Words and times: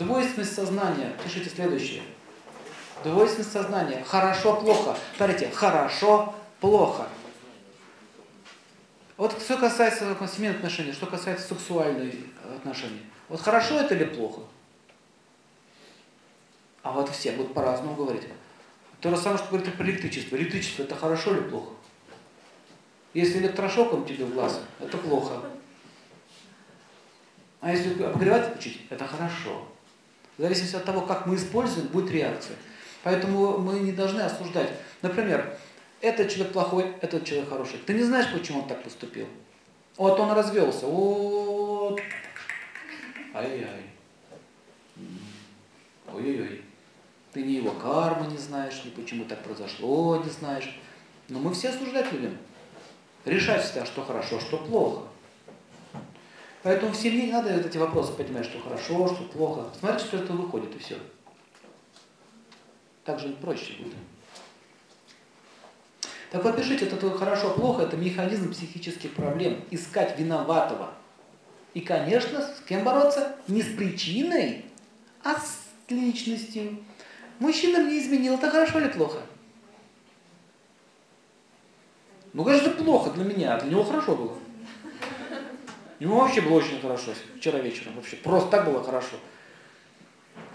Двойственность 0.00 0.54
сознания. 0.54 1.12
Пишите 1.22 1.50
следующее. 1.50 2.02
Двойственность 3.04 3.52
сознания. 3.52 4.02
Хорошо, 4.04 4.58
плохо. 4.58 4.96
Смотрите, 5.14 5.50
хорошо, 5.50 6.34
плохо. 6.58 7.06
Вот 9.18 9.38
что 9.42 9.58
касается 9.58 10.16
семейных 10.26 10.60
отношений, 10.60 10.92
что 10.92 11.04
касается 11.04 11.48
сексуальных 11.48 12.14
отношений. 12.56 13.02
Вот 13.28 13.42
хорошо 13.42 13.78
это 13.78 13.94
или 13.94 14.04
плохо? 14.04 14.40
А 16.82 16.92
вот 16.92 17.10
все 17.10 17.32
будут 17.32 17.52
по-разному 17.52 17.94
говорить. 17.94 18.26
То 19.02 19.10
же 19.10 19.18
самое, 19.18 19.36
что 19.36 19.48
говорит 19.48 19.74
про 19.74 19.84
электричество. 19.84 20.36
Электричество 20.36 20.84
это 20.84 20.96
хорошо 20.96 21.36
или 21.36 21.42
плохо? 21.42 21.72
Если 23.12 23.38
электрошоком 23.38 24.06
тебе 24.06 24.24
в 24.24 24.32
глаз, 24.32 24.62
это 24.78 24.96
плохо. 24.96 25.42
А 27.60 27.70
если 27.70 28.02
обогревать 28.02 28.48
включить, 28.48 28.86
это 28.88 29.06
хорошо. 29.06 29.68
В 30.40 30.42
зависимости 30.42 30.74
от 30.74 30.86
того, 30.86 31.02
как 31.02 31.26
мы 31.26 31.36
используем, 31.36 31.88
будет 31.88 32.10
реакция. 32.10 32.56
Поэтому 33.02 33.58
мы 33.58 33.78
не 33.80 33.92
должны 33.92 34.22
осуждать. 34.22 34.70
Например, 35.02 35.54
этот 36.00 36.30
человек 36.30 36.54
плохой, 36.54 36.94
этот 37.02 37.26
человек 37.26 37.50
хороший. 37.50 37.78
Ты 37.84 37.92
не 37.92 38.04
знаешь, 38.04 38.32
почему 38.32 38.60
он 38.60 38.66
так 38.66 38.82
поступил. 38.82 39.26
Вот 39.98 40.18
он 40.18 40.32
развелся. 40.32 40.86
Вот. 40.86 42.00
Ай-яй. 43.34 43.84
Ой-ой-ой. 46.10 46.62
Ты 47.34 47.42
ни 47.42 47.52
его 47.52 47.72
кармы 47.72 48.26
не 48.32 48.38
знаешь, 48.38 48.80
ни 48.86 48.88
почему 48.88 49.26
так 49.26 49.42
произошло 49.44 50.22
не 50.24 50.30
знаешь. 50.30 50.74
Но 51.28 51.38
мы 51.38 51.52
все 51.52 51.68
осуждать 51.68 52.10
любим. 52.12 52.38
Решать 53.26 53.62
всегда, 53.62 53.84
что 53.84 54.02
хорошо, 54.02 54.40
что 54.40 54.56
плохо. 54.56 55.02
Поэтому 56.62 56.92
в 56.92 56.96
семье 56.96 57.26
не 57.26 57.32
надо 57.32 57.54
вот 57.54 57.66
эти 57.66 57.78
вопросы 57.78 58.12
поднимать, 58.12 58.44
что 58.44 58.60
хорошо, 58.60 59.08
что 59.08 59.24
плохо. 59.24 59.66
Смотрите, 59.78 60.04
что 60.04 60.16
это 60.18 60.32
выходит, 60.32 60.74
и 60.76 60.78
все. 60.78 60.96
Так 63.04 63.18
же 63.18 63.30
проще 63.30 63.74
будет. 63.78 63.94
Так 66.30 66.44
вот, 66.44 66.56
пишите, 66.56 66.86
это 66.86 67.10
хорошо, 67.10 67.50
плохо, 67.54 67.82
это 67.82 67.96
механизм 67.96 68.52
психических 68.52 69.14
проблем. 69.14 69.64
Искать 69.70 70.18
виноватого. 70.18 70.92
И, 71.72 71.80
конечно, 71.80 72.42
с 72.42 72.60
кем 72.68 72.84
бороться? 72.84 73.36
Не 73.48 73.62
с 73.62 73.76
причиной, 73.76 74.66
а 75.24 75.34
с 75.34 75.66
личностью. 75.88 76.78
Мужчина 77.38 77.78
мне 77.78 77.98
изменил, 77.98 78.34
это 78.34 78.50
хорошо 78.50 78.80
или 78.80 78.88
плохо? 78.88 79.22
Ну, 82.32 82.44
конечно, 82.44 82.70
плохо 82.70 83.10
для 83.10 83.24
меня, 83.24 83.56
а 83.56 83.60
для 83.60 83.70
него 83.70 83.82
хорошо 83.82 84.14
было. 84.14 84.36
Ему 86.00 86.16
вообще 86.16 86.40
было 86.40 86.54
очень 86.54 86.80
хорошо 86.80 87.12
вчера 87.36 87.58
вечером. 87.58 87.94
Вообще 87.94 88.16
просто 88.16 88.50
так 88.50 88.64
было 88.64 88.82
хорошо. 88.82 89.16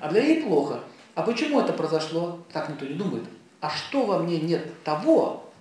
А 0.00 0.08
для 0.10 0.22
ней 0.22 0.42
плохо. 0.42 0.82
А 1.14 1.22
почему 1.22 1.60
это 1.60 1.74
произошло? 1.74 2.44
Так 2.50 2.70
никто 2.70 2.86
не 2.86 2.94
думает. 2.94 3.24
А 3.60 3.70
что 3.70 4.06
во 4.06 4.18
мне 4.18 4.40
нет 4.40 4.82
того, 4.82 5.52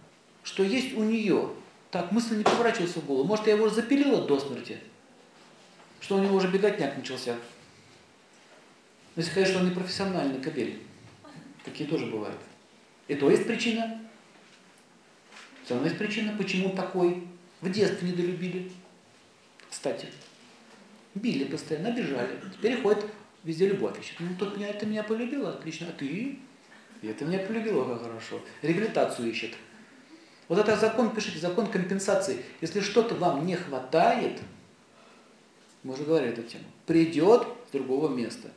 что 0.41 0.63
есть 0.63 0.95
у 0.95 1.03
нее? 1.03 1.49
Так 1.91 2.11
мысль 2.11 2.37
не 2.37 2.43
поворачивается 2.43 3.01
в 3.01 3.05
голову. 3.05 3.27
Может, 3.27 3.47
я 3.47 3.53
его 3.53 3.69
запилила 3.69 4.25
до 4.25 4.39
смерти? 4.39 4.79
Что 5.99 6.15
у 6.15 6.19
него 6.19 6.37
уже 6.37 6.47
беготняк 6.47 6.97
начался? 6.97 7.35
Если, 9.15 9.33
конечно, 9.33 9.59
он 9.59 9.69
не 9.69 9.75
профессиональный 9.75 10.41
кобель. 10.41 10.81
Такие 11.63 11.87
тоже 11.89 12.05
бывают. 12.07 12.39
И 13.09 13.15
то 13.15 13.29
есть 13.29 13.45
причина. 13.45 14.01
Все 15.65 15.73
равно 15.73 15.87
есть 15.87 15.99
причина, 15.99 16.33
почему 16.37 16.69
такой. 16.69 17.27
В 17.61 17.69
детстве 17.69 18.09
недолюбили. 18.09 18.71
Кстати. 19.83 20.07
Били 21.13 21.43
постоянно, 21.43 21.89
обижали. 21.89 22.39
Теперь 22.53 22.81
ходит 22.81 23.05
везде 23.43 23.67
любовь 23.67 23.99
ищет. 23.99 24.15
Ну, 24.21 24.29
тот 24.39 24.55
меня, 24.55 24.71
ты 24.71 24.85
меня 24.85 25.03
полюбила, 25.03 25.49
отлично. 25.49 25.87
А 25.89 25.91
ты? 25.91 26.39
И 27.01 27.07
это 27.07 27.25
меня 27.25 27.39
полюбила, 27.39 27.83
как 27.83 28.03
хорошо. 28.03 28.39
Реабилитацию 28.61 29.29
ищет. 29.29 29.51
Вот 30.47 30.57
это 30.57 30.77
закон, 30.77 31.13
пишите, 31.13 31.39
закон 31.39 31.67
компенсации. 31.67 32.45
Если 32.61 32.79
что-то 32.79 33.15
вам 33.15 33.45
не 33.45 33.57
хватает, 33.57 34.39
мы 35.83 35.95
уже 35.95 36.05
говорили 36.05 36.31
эту 36.31 36.43
тему, 36.43 36.63
придет 36.85 37.45
с 37.67 37.71
другого 37.73 38.07
места. 38.07 38.51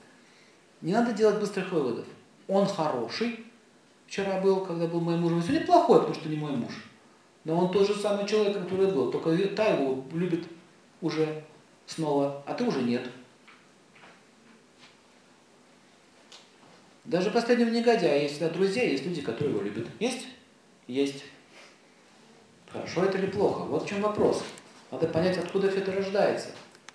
Не 0.81 0.93
надо 0.93 1.13
делать 1.13 1.41
быстрых 1.41 1.73
выводов. 1.73 2.07
Он 2.47 2.69
хороший, 2.69 3.45
вчера 4.07 4.41
был, 4.41 4.65
когда 4.65 4.87
был 4.87 5.01
моим 5.01 5.23
мужем, 5.23 5.43
сегодня 5.43 5.67
плохой, 5.67 5.99
потому 5.99 6.15
что 6.15 6.29
не 6.29 6.37
мой 6.37 6.53
муж. 6.53 6.73
Но 7.43 7.59
он 7.59 7.73
тот 7.73 7.89
же 7.89 7.97
самый 7.97 8.29
человек, 8.29 8.57
который 8.57 8.93
был, 8.93 9.11
только 9.11 9.37
та 9.49 9.65
его 9.65 10.05
любит 10.13 10.47
уже 11.01 11.45
снова, 11.87 12.43
а 12.47 12.55
ты 12.55 12.65
уже 12.65 12.83
нет. 12.83 13.09
Даже 17.05 17.31
последнего 17.31 17.71
негодяя 17.71 18.21
есть 18.21 18.35
всегда 18.35 18.51
друзья, 18.51 18.83
есть 18.83 19.05
люди, 19.05 19.23
которые 19.23 19.55
его 19.55 19.63
любят. 19.63 19.87
Есть? 20.01 20.27
Есть. 20.89 21.25
Хорошо 22.69 23.05
это 23.05 23.19
или 23.19 23.27
плохо? 23.27 23.61
Вот 23.61 23.85
в 23.85 23.89
чем 23.89 24.03
вопрос. 24.03 24.43
Надо 24.91 25.07
понять, 25.07 25.39
откуда 25.39 25.71
все 25.71 25.79
это 25.81 25.93
рождается. 25.93 26.49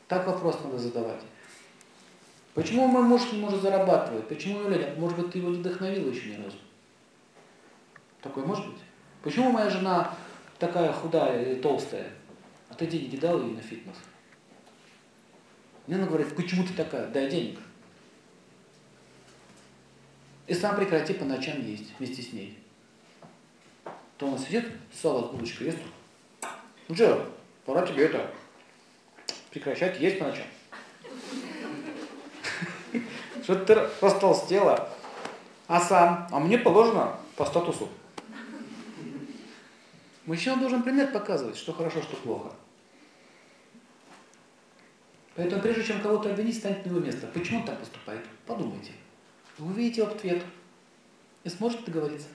Так 0.07 0.27
вопрос 0.27 0.59
надо 0.63 0.77
задавать. 0.77 1.21
Почему 2.53 2.87
мой 2.87 3.03
муж 3.03 3.21
не 3.31 3.39
может 3.39 3.61
зарабатывать? 3.61 4.27
Почему 4.27 4.67
нет? 4.67 4.97
Может 4.97 5.17
быть, 5.17 5.31
ты 5.31 5.39
его 5.39 5.49
не 5.49 5.59
вдохновила 5.59 6.09
еще 6.09 6.35
ни 6.35 6.43
разу? 6.43 6.57
Такое 8.21 8.45
может 8.45 8.67
быть? 8.67 8.81
Почему 9.23 9.51
моя 9.51 9.69
жена 9.69 10.13
такая 10.59 10.91
худая 10.91 11.53
и 11.53 11.61
толстая? 11.61 12.11
А 12.71 12.73
ты 12.73 12.87
деньги 12.87 13.17
дал 13.17 13.43
ей 13.43 13.53
на 13.53 13.61
фитнес? 13.61 13.97
Мне 15.85 15.97
она 15.97 16.05
говорит, 16.07 16.33
почему 16.37 16.65
ты 16.65 16.71
такая? 16.73 17.07
Дай 17.07 17.29
денег. 17.29 17.59
И 20.47 20.53
сам 20.53 20.77
прекрати 20.77 21.13
по 21.13 21.25
ночам 21.25 21.61
есть 21.61 21.91
вместе 21.99 22.21
с 22.21 22.31
ней. 22.31 22.57
То 24.17 24.27
он 24.27 24.39
сидит, 24.39 24.71
сало 24.93 25.27
с 25.27 25.31
булочкой 25.31 25.67
ест. 25.67 25.79
Ну 26.87 26.95
что, 26.95 27.29
пора 27.65 27.85
тебе 27.85 28.05
это 28.05 28.31
прекращать 29.49 29.99
есть 29.99 30.19
по 30.19 30.25
ночам. 30.25 30.47
Что 33.43 33.65
ты 33.65 33.75
растолстела, 33.99 34.89
а 35.67 35.81
сам, 35.81 36.27
а 36.31 36.39
мне 36.39 36.57
положено 36.57 37.17
по 37.35 37.45
статусу. 37.45 37.89
Мужчина 40.25 40.55
должен 40.55 40.83
пример 40.83 41.11
показывать, 41.11 41.57
что 41.57 41.73
хорошо, 41.73 42.01
что 42.01 42.15
плохо. 42.15 42.51
Поэтому 45.41 45.63
прежде 45.63 45.83
чем 45.83 46.01
кого-то 46.01 46.29
обвинить, 46.29 46.55
станет 46.55 46.85
на 46.85 46.91
его 46.91 46.99
место. 46.99 47.25
Почему 47.33 47.61
он 47.61 47.65
так 47.65 47.79
поступает? 47.79 48.23
Подумайте. 48.45 48.91
Вы 49.57 49.71
увидите 49.71 50.03
ответ 50.03 50.43
и 51.43 51.49
сможете 51.49 51.83
договориться. 51.85 52.27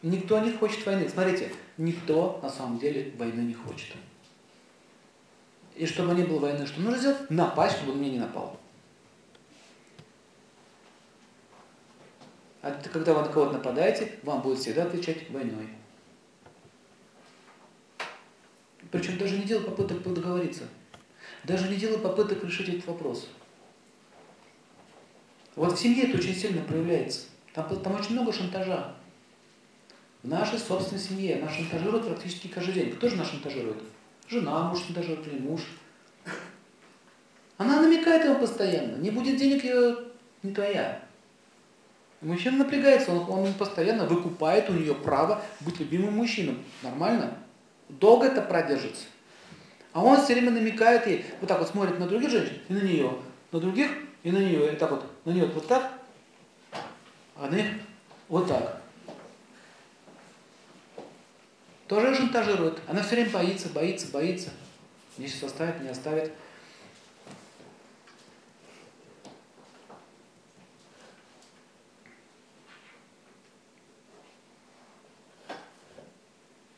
Никто 0.00 0.38
не 0.40 0.50
хочет 0.52 0.86
войны. 0.86 1.06
Смотрите, 1.10 1.52
никто 1.76 2.40
на 2.42 2.48
самом 2.48 2.78
деле 2.78 3.12
войны 3.18 3.42
не 3.42 3.52
хочет. 3.52 3.96
И 5.74 5.84
чтобы 5.84 6.14
не 6.14 6.22
было 6.22 6.38
войны, 6.38 6.66
что 6.66 6.80
нужно 6.80 6.98
сделать? 6.98 7.28
Напасть, 7.28 7.76
чтобы 7.76 7.92
он 7.92 7.98
мне 7.98 8.12
не 8.12 8.18
напал. 8.18 8.58
А 12.62 12.70
когда 12.90 13.12
вы 13.12 13.20
на 13.20 13.28
кого-то 13.28 13.52
нападаете, 13.52 14.10
вам 14.22 14.40
будет 14.40 14.58
всегда 14.58 14.84
отвечать 14.84 15.28
войной. 15.28 15.68
Причем 18.94 19.18
даже 19.18 19.36
не 19.36 19.42
делать 19.42 19.66
попыток 19.66 20.00
договориться. 20.04 20.62
Даже 21.42 21.68
не 21.68 21.74
делать 21.74 22.00
попыток 22.00 22.44
решить 22.44 22.68
этот 22.68 22.86
вопрос. 22.86 23.28
Вот 25.56 25.72
в 25.72 25.76
семье 25.76 26.04
это 26.04 26.18
очень 26.18 26.32
сильно 26.32 26.62
проявляется. 26.62 27.22
Там, 27.54 27.76
там 27.80 27.96
очень 27.96 28.12
много 28.12 28.32
шантажа. 28.32 28.94
В 30.22 30.28
нашей 30.28 30.60
собственной 30.60 31.00
семье 31.00 31.42
нас 31.42 31.52
шантажируют 31.56 32.06
практически 32.06 32.46
каждый 32.46 32.74
день. 32.74 32.92
Кто 32.92 33.08
же 33.08 33.16
нас 33.16 33.28
шантажирует? 33.28 33.78
Жена, 34.28 34.68
муж 34.68 34.80
шантажирует 34.84 35.26
или 35.26 35.40
муж. 35.40 35.62
Она 37.58 37.82
намекает 37.82 38.24
ему 38.24 38.38
постоянно. 38.38 38.98
Не 38.98 39.10
будет 39.10 39.36
денег, 39.36 39.64
ее 39.64 39.96
не 40.44 40.54
твоя. 40.54 41.02
Мужчина 42.20 42.58
напрягается, 42.58 43.10
он, 43.10 43.28
он 43.28 43.54
постоянно 43.54 44.06
выкупает 44.06 44.70
у 44.70 44.72
нее 44.72 44.94
право 44.94 45.42
быть 45.62 45.80
любимым 45.80 46.14
мужчиной. 46.14 46.58
Нормально? 46.80 47.38
Долго 48.00 48.26
это 48.26 48.42
продержится. 48.42 49.04
А 49.92 50.02
он 50.02 50.20
все 50.20 50.34
время 50.34 50.50
намекает 50.50 51.06
ей, 51.06 51.24
вот 51.40 51.48
так 51.48 51.60
вот 51.60 51.68
смотрит 51.68 51.98
на 52.00 52.08
других 52.08 52.30
женщин 52.30 52.58
и 52.68 52.72
на 52.72 52.80
нее, 52.80 53.12
на 53.52 53.60
других 53.60 53.90
и 54.24 54.32
на 54.32 54.38
нее, 54.38 54.72
и 54.72 54.76
так 54.76 54.90
вот, 54.90 55.04
на 55.24 55.30
нее 55.30 55.46
вот 55.46 55.68
так, 55.68 55.92
а 57.36 57.46
на 57.48 57.54
них 57.54 57.66
вот 58.28 58.48
так. 58.48 58.80
Тоже 61.86 62.14
шантажирует. 62.14 62.80
Она 62.88 63.02
все 63.02 63.14
время 63.16 63.30
боится, 63.30 63.68
боится, 63.68 64.08
боится. 64.08 64.50
Мне 65.16 65.28
сейчас 65.28 65.44
оставит, 65.44 65.80
не 65.82 65.90
оставит. 65.90 66.32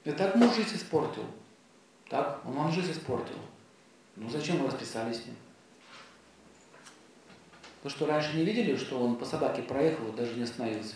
И 0.06 0.12
так 0.12 0.36
муж 0.36 0.54
жизнь 0.54 0.76
испортил. 0.76 1.24
Так, 2.08 2.40
он 2.46 2.52
вам 2.52 2.70
жизнь 2.70 2.92
испортил. 2.92 3.34
Ну 4.14 4.30
зачем 4.30 4.58
вы 4.58 4.68
расписались 4.68 5.16
с 5.16 5.26
ним? 5.26 5.34
Вы 7.82 7.90
что, 7.90 8.06
раньше 8.06 8.36
не 8.36 8.44
видели, 8.44 8.76
что 8.76 9.00
он 9.00 9.16
по 9.16 9.24
собаке 9.24 9.62
проехал 9.62 10.06
и 10.06 10.16
даже 10.16 10.34
не 10.34 10.44
остановился? 10.44 10.94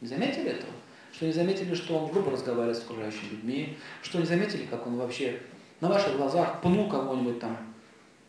Не 0.00 0.06
заметили 0.06 0.50
этого? 0.50 0.72
Что 1.12 1.26
не 1.26 1.32
заметили, 1.32 1.74
что 1.74 1.98
он 1.98 2.12
грубо 2.12 2.30
разговаривает 2.30 2.78
с 2.78 2.84
окружающими 2.84 3.30
людьми? 3.30 3.76
Что 4.02 4.20
не 4.20 4.26
заметили, 4.26 4.66
как 4.66 4.86
он 4.86 4.96
вообще 4.96 5.42
на 5.80 5.88
ваших 5.88 6.16
глазах 6.16 6.60
пнул 6.62 6.88
кого-нибудь 6.88 7.40
там? 7.40 7.56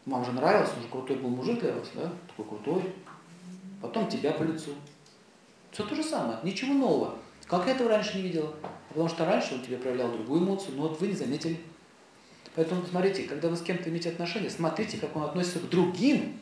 Вам 0.08 0.26
же 0.26 0.32
нравился, 0.32 0.74
он 0.76 0.82
же 0.82 0.88
крутой 0.88 1.18
был 1.18 1.30
мужик 1.30 1.60
для 1.60 1.74
вас, 1.74 1.88
да? 1.94 2.12
Такой 2.30 2.46
крутой. 2.46 2.96
Потом 3.80 4.10
тебя 4.10 4.32
по 4.32 4.42
лицу. 4.42 4.74
Все 5.72 5.86
то 5.86 5.94
же 5.94 6.02
самое, 6.02 6.40
ничего 6.42 6.74
нового. 6.74 7.16
Как 7.50 7.66
я 7.66 7.74
этого 7.74 7.90
раньше 7.90 8.18
не 8.18 8.24
видела? 8.24 8.54
Потому 8.90 9.10
что 9.10 9.26
раньше 9.26 9.56
он 9.56 9.62
тебе 9.62 9.78
проявлял 9.78 10.12
другую 10.12 10.42
эмоцию, 10.42 10.76
но 10.76 10.84
вот 10.84 11.02
вы 11.02 11.08
не 11.08 11.16
заметили. 11.16 11.58
Поэтому 12.56 12.82
посмотрите, 12.82 13.24
когда 13.24 13.50
вы 13.50 13.56
с 13.56 13.62
кем-то 13.62 13.90
имеете 13.90 14.10
отношения, 14.10 14.50
смотрите, 14.50 14.98
как 14.98 15.16
он 15.16 15.24
относится 15.24 15.60
к 15.60 15.70
другим 15.70 16.40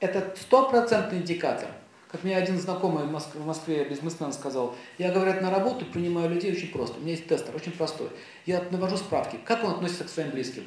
это 0.00 0.34
стопроцентный 0.40 1.18
индикатор. 1.18 1.70
Как 2.10 2.24
мне 2.24 2.36
один 2.36 2.58
знакомый 2.58 3.04
в 3.04 3.10
Москве, 3.10 3.40
в 3.40 3.46
Москве 3.46 3.84
бизнесмен 3.84 4.32
сказал, 4.32 4.74
я, 4.96 5.12
говорят, 5.12 5.42
на 5.42 5.50
работу 5.50 5.84
принимаю 5.84 6.30
людей 6.30 6.52
очень 6.52 6.72
просто. 6.72 6.98
У 6.98 7.00
меня 7.00 7.12
есть 7.12 7.26
тестер, 7.26 7.54
очень 7.54 7.72
простой. 7.72 8.08
Я 8.46 8.64
навожу 8.70 8.96
справки, 8.96 9.38
как 9.44 9.62
он 9.62 9.72
относится 9.72 10.04
к 10.04 10.08
своим 10.08 10.30
близким. 10.30 10.64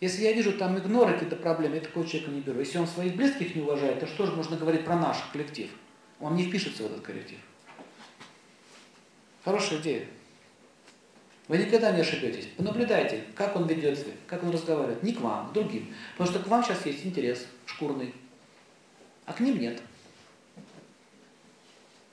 Если 0.00 0.22
я 0.22 0.32
вижу 0.32 0.52
там 0.52 0.78
игноры, 0.78 1.14
какие-то 1.14 1.36
проблемы, 1.36 1.76
я 1.76 1.80
такого 1.80 2.06
человека 2.06 2.30
не 2.30 2.40
беру. 2.40 2.60
Если 2.60 2.78
он 2.78 2.86
своих 2.86 3.16
близких 3.16 3.54
не 3.56 3.62
уважает, 3.62 4.00
то 4.00 4.06
что 4.06 4.26
же 4.26 4.32
можно 4.32 4.56
говорить 4.56 4.84
про 4.84 4.96
наш 4.96 5.16
коллектив? 5.32 5.70
Он 6.20 6.36
не 6.36 6.46
впишется 6.46 6.82
в 6.82 6.86
этот 6.86 7.02
коллектив. 7.02 7.38
Хорошая 9.44 9.80
идея. 9.80 10.06
Вы 11.48 11.58
никогда 11.58 11.92
не 11.92 12.00
ошибетесь. 12.00 12.46
Понаблюдайте, 12.56 13.24
как 13.34 13.54
он 13.54 13.66
ведет 13.66 13.98
себя, 13.98 14.12
как 14.26 14.42
он 14.42 14.50
разговаривает. 14.50 15.02
Не 15.02 15.12
к 15.12 15.20
вам, 15.20 15.50
к 15.50 15.52
другим. 15.52 15.94
Потому 16.16 16.30
что 16.30 16.42
к 16.42 16.48
вам 16.48 16.64
сейчас 16.64 16.86
есть 16.86 17.04
интерес 17.04 17.46
шкурный, 17.66 18.14
а 19.26 19.32
к 19.32 19.40
ним 19.40 19.58
нет. 19.58 19.82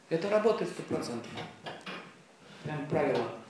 Это 0.10 0.30
работает 0.30 0.70
сто 0.70 0.84
процентов. 0.84 1.32
Прям 2.64 2.86
правило. 2.88 3.41